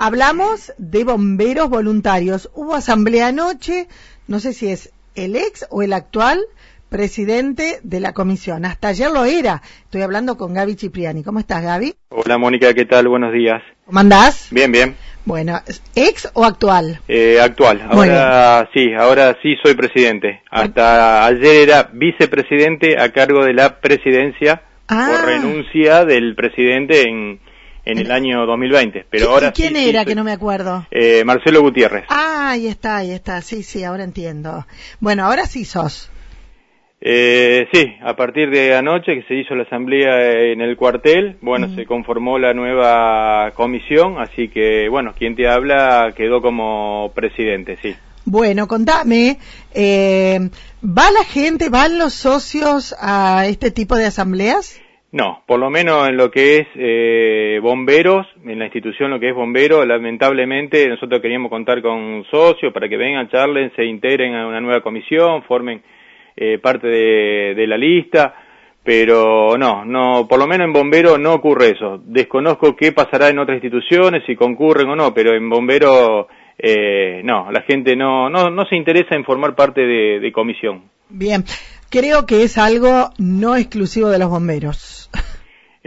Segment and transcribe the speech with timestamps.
[0.00, 2.48] Hablamos de bomberos voluntarios.
[2.54, 3.88] Hubo asamblea anoche,
[4.28, 6.40] no sé si es el ex o el actual
[6.88, 8.64] presidente de la comisión.
[8.64, 9.60] Hasta ayer lo era.
[9.82, 11.24] Estoy hablando con Gaby Cipriani.
[11.24, 11.96] ¿Cómo estás, Gaby?
[12.10, 13.08] Hola, Mónica, ¿qué tal?
[13.08, 13.60] Buenos días.
[13.86, 14.46] ¿Cómo andás?
[14.52, 14.94] Bien, bien.
[15.24, 15.60] Bueno,
[15.96, 17.00] ¿ex o actual?
[17.08, 17.82] Eh, actual.
[17.90, 20.42] Ahora sí, ahora sí soy presidente.
[20.48, 25.08] Hasta ayer era vicepresidente a cargo de la presidencia Ah.
[25.10, 27.40] por renuncia del presidente en,
[27.90, 29.06] en el año 2020.
[29.10, 30.86] Pero ¿Qui- ahora ¿Quién sí, era que no me acuerdo?
[30.90, 32.04] Eh, Marcelo Gutiérrez.
[32.08, 33.40] Ah, ahí está, ahí está.
[33.42, 34.66] Sí, sí, ahora entiendo.
[35.00, 36.10] Bueno, ahora sí sos.
[37.00, 41.68] Eh, sí, a partir de anoche que se hizo la asamblea en el cuartel, bueno,
[41.68, 41.76] Mm.
[41.76, 47.94] se conformó la nueva comisión, así que, bueno, quien te habla quedó como presidente, sí.
[48.24, 49.38] Bueno, contame,
[49.72, 50.40] eh,
[50.84, 54.80] ¿va la gente, van los socios a este tipo de asambleas?
[55.10, 59.30] No, por lo menos en lo que es eh, bomberos, en la institución lo que
[59.30, 64.46] es bomberos, lamentablemente nosotros queríamos contar con socios para que vengan, charlen, se integren a
[64.46, 65.82] una nueva comisión, formen
[66.36, 68.34] eh, parte de, de la lista,
[68.84, 72.02] pero no, no, por lo menos en bomberos no ocurre eso.
[72.04, 76.26] Desconozco qué pasará en otras instituciones, si concurren o no, pero en bomberos
[76.58, 80.82] eh, no, la gente no, no, no se interesa en formar parte de, de comisión.
[81.08, 81.44] Bien,
[81.90, 84.97] creo que es algo no exclusivo de los bomberos.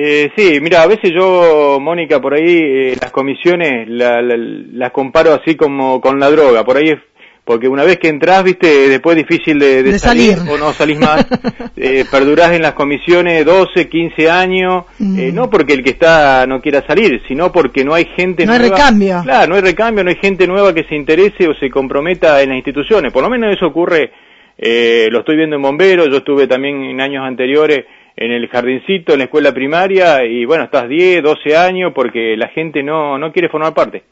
[0.00, 4.92] Eh, sí, mira, a veces yo, Mónica, por ahí eh, las comisiones la- la- las
[4.92, 6.98] comparo así como con la droga, por ahí es,
[7.44, 10.52] porque una vez que entras, viste, después es difícil de, de De salir, salir.
[10.52, 11.26] o no salís más,
[11.76, 15.34] eh, perdurás en las comisiones 12, 15 años, eh, Mm.
[15.34, 18.60] no porque el que está no quiera salir, sino porque no hay gente No hay
[18.60, 18.76] nueva.
[18.76, 19.20] recambio.
[19.24, 22.50] Claro, no hay recambio, no hay gente nueva que se interese o se comprometa en
[22.50, 24.12] las instituciones, por lo menos eso ocurre,
[24.56, 27.84] eh, lo estoy viendo en bomberos, yo estuve también en años anteriores
[28.20, 32.48] en el jardincito, en la escuela primaria, y bueno, estás 10, 12 años porque la
[32.48, 34.02] gente no, no quiere formar parte.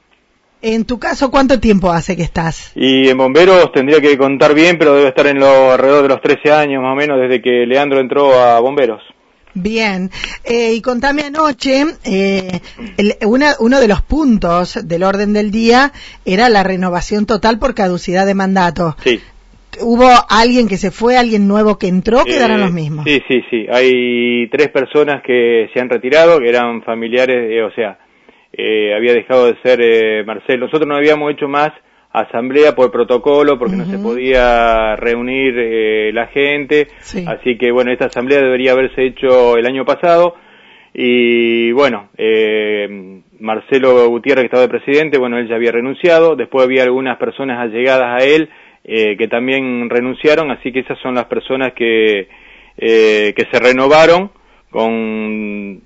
[0.62, 2.72] En tu caso, ¿cuánto tiempo hace que estás?
[2.74, 6.20] Y en bomberos tendría que contar bien, pero debe estar en lo, alrededor de los
[6.22, 9.02] 13 años más o menos desde que Leandro entró a bomberos.
[9.58, 10.10] Bien,
[10.44, 12.60] eh, y contame anoche, eh,
[12.98, 15.92] el- una- uno de los puntos del orden del día
[16.26, 18.96] era la renovación total por caducidad de mandato.
[19.02, 19.20] Sí.
[19.80, 23.04] ¿Hubo alguien que se fue, alguien nuevo que entró, o quedaron Eh, los mismos?
[23.06, 23.66] Sí, sí, sí.
[23.70, 27.98] Hay tres personas que se han retirado, que eran familiares, eh, o sea,
[28.52, 30.66] eh, había dejado de ser eh, Marcelo.
[30.66, 31.70] Nosotros no habíamos hecho más
[32.12, 36.88] asamblea por protocolo, porque no se podía reunir eh, la gente.
[37.00, 37.24] Sí.
[37.28, 40.34] Así que, bueno, esta asamblea debería haberse hecho el año pasado.
[40.94, 46.36] Y bueno, eh, Marcelo Gutiérrez, que estaba de presidente, bueno, él ya había renunciado.
[46.36, 48.48] Después había algunas personas allegadas a él
[48.88, 52.28] eh, que también renunciaron, así que esas son las personas que,
[52.78, 54.30] eh, que se renovaron
[54.70, 55.80] con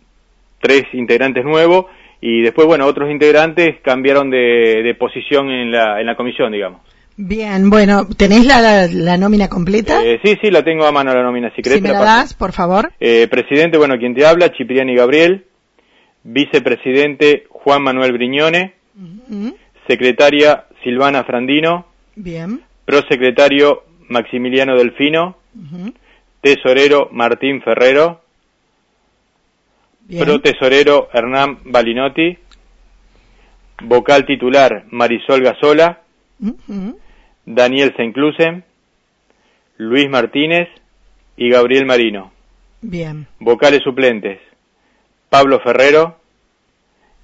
[0.60, 1.86] tres integrantes nuevos
[2.20, 6.82] y después, bueno, otros integrantes cambiaron de, de posición en la, en la comisión, digamos.
[7.16, 10.02] Bien, bueno, ¿tenés la, la, la nómina completa?
[10.04, 11.78] Eh, sí, sí, la tengo a mano la nómina, si querés.
[11.78, 12.92] si me la das, por favor.
[13.00, 15.44] Eh, presidente, bueno, quien te habla, Cipriani Gabriel.
[16.22, 18.74] Vicepresidente, Juan Manuel Briñone.
[19.88, 21.86] Secretaria, Silvana Frandino.
[22.16, 22.60] Bien.
[22.84, 25.36] Prosecretario, Maximiliano Delfino.
[26.40, 28.22] Tesorero, Martín Ferrero.
[30.06, 30.24] Bien.
[30.24, 32.38] Protesorero, Hernán Balinotti.
[33.82, 36.00] Vocal titular, Marisol Gasola.
[37.46, 38.64] Daniel Senclusen.
[39.76, 40.68] Luis Martínez
[41.36, 42.32] y Gabriel Marino.
[42.82, 43.26] Bien.
[43.38, 44.38] Vocales suplentes.
[45.30, 46.18] Pablo Ferrero,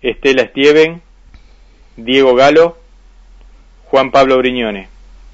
[0.01, 1.03] Estela Estieven,
[1.97, 2.79] Diego Galo,
[3.87, 4.89] Juan Pablo Briñone.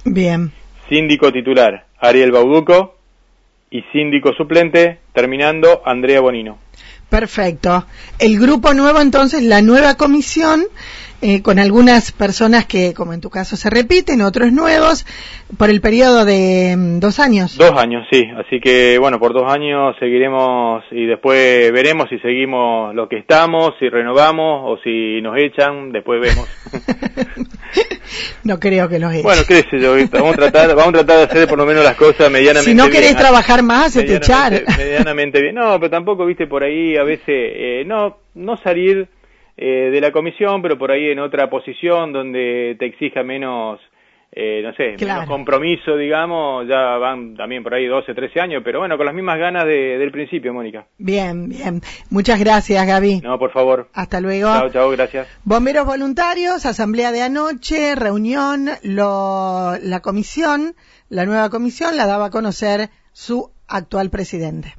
[0.04, 0.52] Bien.
[0.88, 2.96] Síndico titular, Ariel Bauduco.
[3.70, 6.58] Y síndico suplente, terminando, Andrea Bonino.
[7.08, 7.86] Perfecto.
[8.18, 10.64] El grupo nuevo, entonces, la nueva comisión,
[11.22, 15.06] eh, con algunas personas que, como en tu caso, se repiten, otros nuevos,
[15.56, 17.56] por el periodo de mm, dos años.
[17.56, 18.22] Dos años, sí.
[18.36, 23.72] Así que, bueno, por dos años seguiremos y después veremos si seguimos lo que estamos,
[23.78, 26.46] si renovamos o si nos echan, después vemos.
[28.44, 29.22] no creo que los echen.
[29.22, 30.18] bueno, qué sé yo, ¿viste?
[30.18, 32.74] vamos a tratar, vamos a tratar de hacer por lo menos las cosas medianamente si
[32.76, 32.96] no bien.
[32.96, 34.62] querés trabajar más, se te echar.
[34.78, 35.54] medianamente bien.
[35.54, 39.08] No, pero tampoco, viste, por ahí a veces, eh, no, no salir
[39.56, 43.80] eh, de la comisión, pero por ahí en otra posición donde te exija menos,
[44.34, 45.20] eh, no sé, Claro.
[45.20, 49.14] menos compromiso, digamos, ya van también por ahí 12, 13 años, pero bueno, con las
[49.14, 50.86] mismas ganas de- del principio, Mónica.
[50.96, 51.82] Bien, bien.
[52.08, 53.20] Muchas gracias, Gaby.
[53.20, 53.88] No, por favor.
[53.92, 54.48] Hasta luego.
[54.48, 55.28] Chao, chao, gracias.
[55.44, 60.74] Bomberos voluntarios, asamblea de anoche, reunión, lo- la comisión,
[61.10, 64.74] la nueva comisión la daba a conocer su actual presidente.